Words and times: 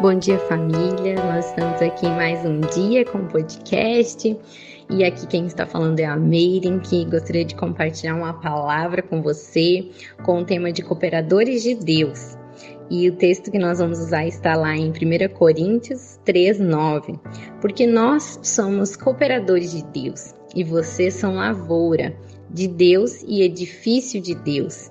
Bom 0.00 0.12
dia, 0.18 0.38
família. 0.40 1.14
Nós 1.14 1.46
estamos 1.50 1.80
aqui 1.80 2.06
mais 2.06 2.44
um 2.44 2.60
dia 2.60 3.04
com 3.04 3.18
o 3.18 3.28
podcast. 3.28 4.36
E 4.90 5.04
aqui 5.04 5.24
quem 5.28 5.46
está 5.46 5.64
falando 5.64 6.00
é 6.00 6.04
a 6.04 6.16
Meirin, 6.16 6.80
que 6.80 7.04
gostaria 7.04 7.44
de 7.44 7.54
compartilhar 7.54 8.16
uma 8.16 8.34
palavra 8.34 9.02
com 9.02 9.22
você 9.22 9.88
com 10.24 10.40
o 10.40 10.44
tema 10.44 10.72
de 10.72 10.82
cooperadores 10.82 11.62
de 11.62 11.76
Deus. 11.76 12.36
E 12.90 13.08
o 13.08 13.14
texto 13.14 13.52
que 13.52 13.58
nós 13.58 13.78
vamos 13.78 14.00
usar 14.00 14.26
está 14.26 14.56
lá 14.56 14.76
em 14.76 14.90
1 14.90 15.32
Coríntios 15.32 16.18
3, 16.24 16.58
9. 16.58 17.18
Porque 17.60 17.86
nós 17.86 18.40
somos 18.42 18.96
cooperadores 18.96 19.70
de 19.70 19.84
Deus 19.84 20.34
e 20.56 20.64
vocês 20.64 21.14
são 21.14 21.36
lavoura 21.36 22.14
de 22.50 22.66
Deus 22.66 23.22
e 23.22 23.42
edifício 23.42 24.20
de 24.20 24.34
Deus. 24.34 24.90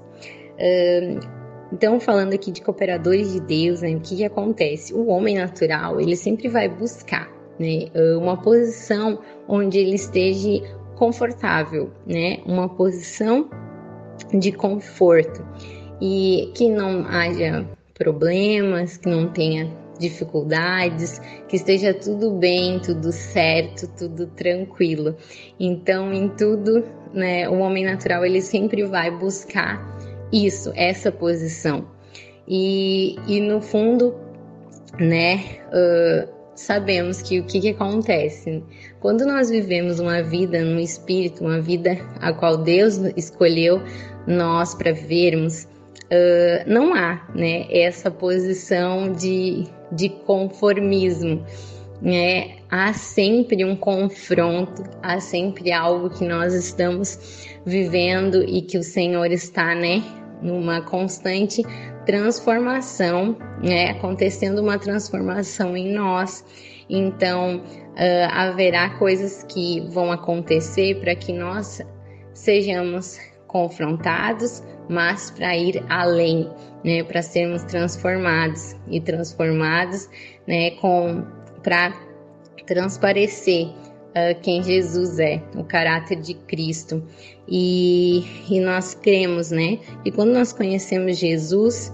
Uh, 0.54 1.43
então, 1.74 2.00
falando 2.00 2.34
aqui 2.34 2.52
de 2.52 2.62
cooperadores 2.62 3.34
de 3.34 3.40
Deus, 3.40 3.82
né, 3.82 3.96
o 3.96 4.00
que, 4.00 4.18
que 4.18 4.24
acontece? 4.24 4.94
O 4.94 5.08
homem 5.08 5.36
natural, 5.36 6.00
ele 6.00 6.16
sempre 6.16 6.48
vai 6.48 6.70
buscar 6.70 7.28
né, 7.60 7.88
uma 8.16 8.40
posição 8.40 9.20
onde 9.48 9.80
ele 9.80 9.96
esteja 9.96 10.62
confortável, 10.96 11.90
né, 12.06 12.42
uma 12.46 12.70
posição 12.70 13.50
de 14.32 14.52
conforto 14.52 15.44
e 16.00 16.52
que 16.54 16.70
não 16.70 17.08
haja 17.08 17.68
problemas, 17.96 18.98
que 18.98 19.10
não 19.10 19.28
tenha 19.30 19.68
dificuldades, 19.98 21.20
que 21.48 21.56
esteja 21.56 21.92
tudo 21.92 22.34
bem, 22.34 22.80
tudo 22.82 23.12
certo, 23.12 23.88
tudo 23.98 24.28
tranquilo. 24.28 25.16
Então, 25.60 26.14
em 26.14 26.30
tudo, 26.30 26.84
né, 27.12 27.50
o 27.50 27.58
homem 27.58 27.84
natural 27.84 28.24
ele 28.24 28.42
sempre 28.42 28.84
vai 28.84 29.10
buscar 29.10 30.03
isso, 30.34 30.72
essa 30.76 31.12
posição. 31.12 31.88
E, 32.48 33.16
e 33.28 33.40
no 33.40 33.62
fundo, 33.62 34.16
né, 35.00 35.60
uh, 35.70 36.28
sabemos 36.56 37.22
que 37.22 37.40
o 37.40 37.46
que, 37.46 37.62
que 37.62 37.70
acontece? 37.70 38.64
Quando 39.00 39.26
nós 39.26 39.50
vivemos 39.50 40.00
uma 40.00 40.22
vida 40.22 40.62
no 40.64 40.80
espírito, 40.80 41.44
uma 41.44 41.62
vida 41.62 41.98
a 42.20 42.34
qual 42.34 42.58
Deus 42.58 42.98
escolheu 43.16 43.82
nós 44.28 44.74
para 44.74 44.92
vivermos, 44.92 45.64
uh, 45.64 46.64
não 46.68 46.94
há 46.94 47.26
né, 47.34 47.66
essa 47.70 48.12
posição 48.12 49.14
de, 49.14 49.66
de 49.92 50.10
conformismo. 50.10 51.46
Né? 52.02 52.58
Há 52.70 52.92
sempre 52.92 53.64
um 53.64 53.78
confronto, 53.78 54.84
há 55.02 55.22
sempre 55.22 55.72
algo 55.72 56.10
que 56.10 56.26
nós 56.26 56.54
estamos 56.54 57.48
vivendo 57.66 58.44
e 58.44 58.62
que 58.62 58.78
o 58.78 58.84
Senhor 58.84 59.32
está 59.32 59.74
né, 59.74 60.04
numa 60.44 60.82
constante 60.82 61.64
transformação, 62.06 63.36
né? 63.64 63.92
acontecendo 63.92 64.60
uma 64.60 64.78
transformação 64.78 65.76
em 65.76 65.94
nós. 65.94 66.46
Então, 66.90 67.58
uh, 67.58 68.30
haverá 68.32 68.92
coisas 69.00 69.44
que 69.44 69.80
vão 69.90 70.12
acontecer 70.12 71.00
para 71.00 71.16
que 71.16 71.32
nós 71.32 71.82
sejamos 72.34 73.18
confrontados, 73.48 74.64
mas 74.90 75.32
para 75.32 75.56
ir 75.56 75.84
além, 75.88 76.50
né, 76.84 77.04
para 77.04 77.22
sermos 77.22 77.64
transformados 77.64 78.76
e 78.88 79.00
transformados, 79.00 80.10
né, 80.48 80.72
com 80.72 81.24
para 81.62 81.94
transparecer 82.66 83.70
uh, 84.14 84.40
quem 84.42 84.64
Jesus 84.64 85.20
é, 85.20 85.42
o 85.56 85.64
caráter 85.64 86.20
de 86.20 86.34
Cristo. 86.34 87.04
E, 87.48 88.24
e 88.50 88.60
nós 88.60 88.94
cremos, 88.94 89.52
né? 89.52 89.80
E 90.06 90.12
quando 90.12 90.32
nós 90.32 90.54
conhecemos 90.54 91.18
Jesus, 91.18 91.92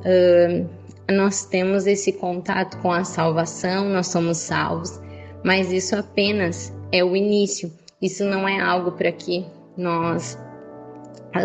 uh, 0.00 0.68
nós 1.12 1.44
temos 1.46 1.86
esse 1.86 2.12
contato 2.12 2.78
com 2.78 2.92
a 2.92 3.04
salvação, 3.04 3.88
nós 3.88 4.08
somos 4.08 4.38
salvos, 4.38 5.00
mas 5.44 5.72
isso 5.72 5.96
apenas 5.96 6.72
é 6.92 7.04
o 7.04 7.16
início. 7.16 7.72
Isso 8.00 8.24
não 8.24 8.48
é 8.48 8.60
algo 8.60 8.92
para 8.92 9.10
que 9.10 9.44
nós 9.76 10.38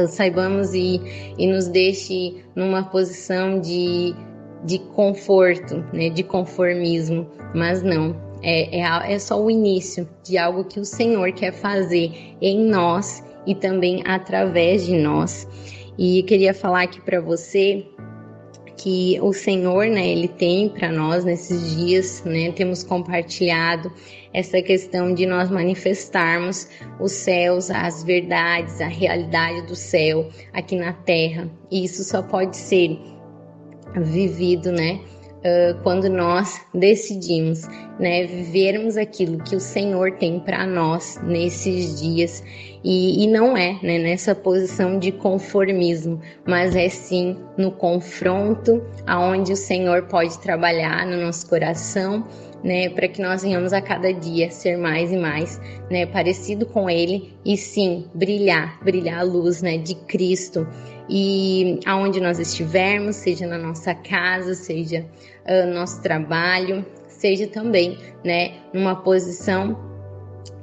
saibamos 0.10 0.74
e, 0.74 1.02
e 1.38 1.48
nos 1.48 1.68
deixe 1.68 2.44
numa 2.56 2.84
posição 2.84 3.60
de, 3.60 4.16
de 4.64 4.80
conforto, 4.80 5.84
né, 5.94 6.10
de 6.10 6.24
conformismo, 6.24 7.28
mas 7.54 7.82
não, 7.84 8.16
é, 8.44 8.82
é, 8.82 9.14
é 9.14 9.20
só 9.20 9.42
o 9.42 9.50
início 9.50 10.08
de 10.24 10.38
algo 10.38 10.66
que 10.66 10.80
o 10.80 10.86
Senhor 10.86 11.32
quer 11.32 11.54
fazer 11.54 12.12
em 12.42 12.66
nós 12.66 13.24
e 13.48 13.56
também 13.56 14.04
através 14.06 14.86
de 14.86 14.96
nós. 14.96 15.48
E 15.98 16.24
queria 16.24 16.54
falar 16.54 16.84
aqui 16.84 17.00
para 17.02 17.22
você 17.22 17.86
que 18.78 19.18
o 19.22 19.32
Senhor, 19.32 19.86
né, 19.86 20.06
ele 20.06 20.28
tem 20.28 20.68
para 20.68 20.92
nós 20.92 21.24
nesses 21.24 21.76
dias, 21.76 22.22
né, 22.26 22.52
temos 22.52 22.84
compartilhado 22.84 23.90
essa 24.34 24.62
questão 24.62 25.14
de 25.14 25.26
nós 25.26 25.50
manifestarmos 25.50 26.68
os 27.00 27.12
céus, 27.12 27.70
as 27.70 28.04
verdades, 28.04 28.82
a 28.82 28.88
realidade 28.88 29.68
do 29.68 29.76
céu 29.76 30.28
aqui 30.52 30.76
na 30.76 30.92
terra. 30.92 31.50
E 31.72 31.86
isso 31.86 32.04
só 32.04 32.22
pode 32.22 32.58
ser 32.58 33.00
vivido, 33.96 34.72
né, 34.72 35.00
uh, 35.44 35.82
quando 35.84 36.10
nós 36.10 36.62
decidimos 36.74 37.68
né, 38.00 38.26
vivermos 38.26 38.98
aquilo 38.98 39.38
que 39.44 39.56
o 39.56 39.60
Senhor 39.60 40.14
tem 40.14 40.40
para 40.40 40.66
nós 40.66 41.20
nesses 41.24 42.00
dias. 42.00 42.44
E, 42.84 43.24
e 43.24 43.28
não 43.28 43.56
é 43.56 43.80
né, 43.82 43.98
nessa 43.98 44.36
posição 44.36 45.00
de 45.00 45.12
conformismo, 45.12 46.20
mas 46.46 46.76
é 46.76 46.90
sim 46.90 47.38
no 47.58 47.72
confronto 47.72 48.84
aonde 49.08 49.54
o 49.54 49.58
Senhor 49.58 50.04
pode 50.04 50.38
trabalhar 50.40 51.06
no 51.06 51.22
nosso 51.22 51.48
coração 51.48 52.26
né, 52.64 52.90
para 52.90 53.08
que 53.08 53.22
nós 53.22 53.44
venhamos 53.44 53.74
a 53.74 53.82
cada 53.82 54.14
dia 54.14 54.50
ser 54.50 54.78
mais 54.78 55.12
e 55.12 55.18
mais, 55.18 55.60
né, 55.90 56.06
parecido 56.06 56.66
com 56.66 56.90
Ele 56.90 57.34
e 57.44 57.58
sim 57.58 58.08
brilhar, 58.14 58.80
brilhar 58.84 59.20
a 59.20 59.24
luz, 59.24 59.62
né, 59.62 59.78
de 59.78 59.96
Cristo 59.96 60.68
e 61.10 61.80
aonde 61.86 62.20
nós 62.20 62.40
estivermos, 62.40 63.18
seja 63.18 63.46
na 63.46 63.58
nossa 63.58 63.94
casa, 63.94 64.54
seja 64.54 65.06
uh, 65.46 65.68
no 65.68 65.74
nosso 65.74 66.02
trabalho, 66.02 66.86
seja 67.08 67.48
também, 67.48 67.98
né, 68.24 68.54
numa 68.74 68.96
posição 68.96 69.78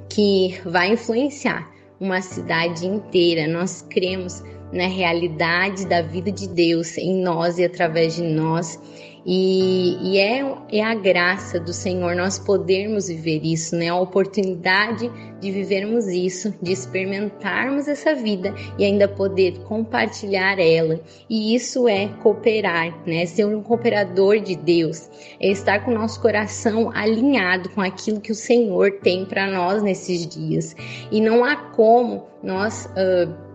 que 0.09 0.59
vai 0.65 0.93
influenciar 0.93 1.69
uma 1.99 2.21
cidade 2.21 2.85
inteira. 2.85 3.47
Nós 3.47 3.81
cremos 3.81 4.43
na 4.71 4.87
realidade 4.87 5.85
da 5.85 6.01
vida 6.01 6.31
de 6.31 6.47
Deus 6.47 6.97
em 6.97 7.21
nós 7.21 7.57
e 7.59 7.63
através 7.63 8.15
de 8.15 8.23
nós. 8.23 8.79
E, 9.25 9.97
e, 10.01 10.17
é, 10.17 10.55
é 10.71 10.83
a 10.83 10.95
graça 10.95 11.59
do 11.59 11.71
Senhor 11.71 12.15
nós 12.15 12.39
podermos 12.39 13.07
viver 13.07 13.41
isso, 13.43 13.75
né? 13.75 13.89
A 13.89 13.95
oportunidade 13.95 15.11
de 15.39 15.51
vivermos 15.51 16.07
isso, 16.07 16.53
de 16.61 16.71
experimentarmos 16.71 17.87
essa 17.87 18.15
vida 18.15 18.53
e 18.79 18.83
ainda 18.83 19.07
poder 19.07 19.59
compartilhar 19.65 20.59
ela. 20.59 20.99
E 21.29 21.53
isso 21.53 21.87
é 21.87 22.07
cooperar, 22.23 22.97
né? 23.05 23.25
Ser 23.27 23.45
um 23.45 23.61
cooperador 23.61 24.39
de 24.39 24.55
Deus, 24.55 25.07
é 25.39 25.49
estar 25.49 25.85
com 25.85 25.91
o 25.91 25.95
nosso 25.95 26.19
coração 26.19 26.91
alinhado 26.91 27.69
com 27.69 27.81
aquilo 27.81 28.19
que 28.19 28.31
o 28.31 28.35
Senhor 28.35 28.99
tem 29.03 29.25
para 29.25 29.47
nós 29.47 29.83
nesses 29.83 30.25
dias. 30.25 30.75
E 31.11 31.21
não 31.21 31.45
há 31.45 31.55
como 31.55 32.25
nós. 32.41 32.87
Uh, 32.87 33.51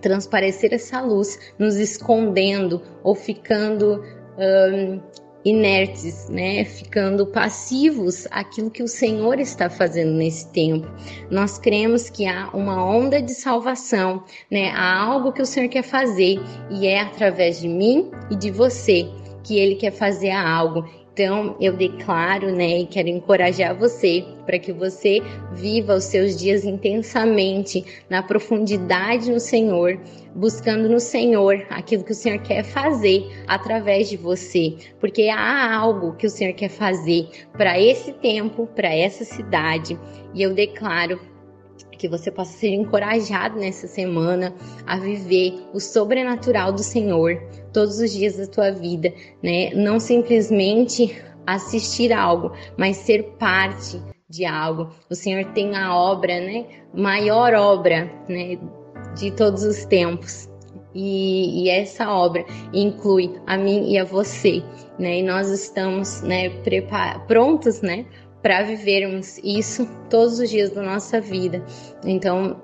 transparecer 0.00 0.72
essa 0.72 1.00
luz, 1.00 1.38
nos 1.58 1.76
escondendo 1.76 2.82
ou 3.02 3.14
ficando 3.14 4.02
um, 4.38 5.00
inertes, 5.44 6.28
né, 6.28 6.64
ficando 6.64 7.26
passivos 7.26 8.26
àquilo 8.30 8.70
que 8.70 8.82
o 8.82 8.88
Senhor 8.88 9.38
está 9.38 9.68
fazendo 9.68 10.12
nesse 10.12 10.48
tempo. 10.50 10.88
Nós 11.30 11.58
cremos 11.58 12.08
que 12.08 12.26
há 12.26 12.48
uma 12.54 12.82
onda 12.82 13.20
de 13.20 13.32
salvação, 13.32 14.24
né, 14.50 14.70
há 14.70 15.02
algo 15.02 15.32
que 15.32 15.42
o 15.42 15.46
Senhor 15.46 15.68
quer 15.68 15.82
fazer 15.82 16.40
e 16.70 16.86
é 16.86 17.00
através 17.00 17.60
de 17.60 17.68
mim 17.68 18.10
e 18.30 18.36
de 18.36 18.50
você 18.50 19.06
que 19.42 19.58
Ele 19.58 19.74
quer 19.74 19.92
fazer 19.92 20.30
algo. 20.30 20.88
Então, 21.14 21.56
eu 21.60 21.72
declaro, 21.76 22.50
né, 22.50 22.80
e 22.80 22.86
quero 22.86 23.06
encorajar 23.06 23.72
você 23.72 24.24
para 24.44 24.58
que 24.58 24.72
você 24.72 25.22
viva 25.52 25.94
os 25.94 26.02
seus 26.02 26.36
dias 26.36 26.64
intensamente 26.64 27.84
na 28.10 28.20
profundidade 28.20 29.30
no 29.30 29.38
Senhor, 29.38 29.96
buscando 30.34 30.88
no 30.88 30.98
Senhor 30.98 31.64
aquilo 31.70 32.02
que 32.02 32.10
o 32.10 32.16
Senhor 32.16 32.40
quer 32.40 32.64
fazer 32.64 33.30
através 33.46 34.08
de 34.08 34.16
você, 34.16 34.74
porque 34.98 35.28
há 35.28 35.72
algo 35.72 36.16
que 36.16 36.26
o 36.26 36.30
Senhor 36.30 36.52
quer 36.52 36.68
fazer 36.68 37.28
para 37.52 37.80
esse 37.80 38.12
tempo, 38.14 38.66
para 38.66 38.92
essa 38.92 39.24
cidade, 39.24 39.96
e 40.34 40.42
eu 40.42 40.52
declaro 40.52 41.20
que 41.96 42.08
você 42.08 42.30
possa 42.30 42.52
ser 42.58 42.74
encorajado 42.74 43.58
nessa 43.58 43.86
semana 43.86 44.54
a 44.86 44.96
viver 44.98 45.54
o 45.72 45.80
sobrenatural 45.80 46.72
do 46.72 46.82
Senhor 46.82 47.40
todos 47.72 47.98
os 47.98 48.12
dias 48.12 48.36
da 48.36 48.46
tua 48.46 48.70
vida, 48.70 49.12
né? 49.42 49.70
Não 49.74 49.98
simplesmente 49.98 51.22
assistir 51.46 52.12
algo, 52.12 52.52
mas 52.76 52.96
ser 52.98 53.22
parte 53.38 54.00
de 54.28 54.44
algo. 54.44 54.90
O 55.10 55.14
Senhor 55.14 55.44
tem 55.52 55.76
a 55.76 55.94
obra, 55.94 56.40
né? 56.40 56.66
Maior 56.92 57.54
obra, 57.54 58.10
né? 58.28 58.58
De 59.16 59.30
todos 59.30 59.62
os 59.62 59.84
tempos. 59.84 60.48
E, 60.94 61.64
e, 61.64 61.68
essa 61.70 62.08
obra 62.08 62.44
inclui 62.72 63.34
a 63.46 63.56
mim 63.56 63.90
e 63.90 63.98
a 63.98 64.04
você, 64.04 64.62
né? 64.96 65.18
E 65.18 65.22
nós 65.24 65.50
estamos, 65.50 66.22
né, 66.22 66.50
prontos, 67.26 67.82
né, 67.82 68.06
para 68.44 68.62
vivermos 68.62 69.38
isso 69.42 69.88
todos 70.10 70.38
os 70.38 70.50
dias 70.50 70.68
da 70.68 70.82
nossa 70.82 71.18
vida. 71.18 71.64
Então, 72.04 72.60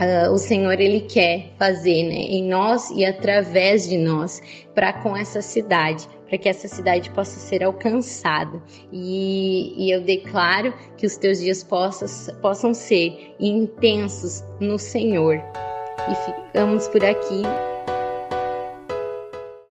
uh, 0.00 0.30
o 0.30 0.38
Senhor 0.38 0.78
ele 0.80 1.00
quer 1.00 1.50
fazer, 1.58 2.04
né, 2.04 2.14
em 2.14 2.48
nós 2.48 2.88
e 2.90 3.04
através 3.04 3.88
de 3.88 3.98
nós, 3.98 4.40
para 4.76 4.92
com 4.92 5.16
essa 5.16 5.42
cidade, 5.42 6.08
para 6.28 6.38
que 6.38 6.48
essa 6.48 6.68
cidade 6.68 7.10
possa 7.10 7.40
ser 7.40 7.64
alcançada. 7.64 8.62
E, 8.92 9.74
e, 9.76 9.90
eu 9.90 10.02
declaro 10.02 10.72
que 10.96 11.04
os 11.04 11.16
teus 11.16 11.40
dias 11.40 11.64
possam, 11.64 12.36
possam 12.36 12.72
ser 12.72 13.34
intensos 13.40 14.44
no 14.60 14.78
Senhor. 14.78 15.42
E 16.08 16.14
ficamos 16.14 16.86
por 16.86 17.04
aqui 17.04 17.42